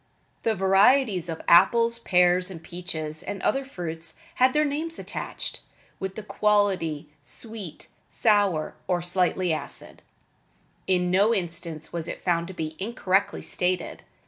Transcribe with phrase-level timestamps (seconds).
[0.41, 5.59] The varieties of apples, pears, peaches and other fruits had their names attached,
[5.99, 10.01] with the quality, sweet, sour, or slightly acid.
[10.87, 14.01] In no instance was it found to be incorrectly stated.